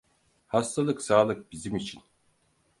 Hastalık 0.47 1.01
sağlık 1.01 1.51
bizim 1.51 1.75
için. 1.75 2.01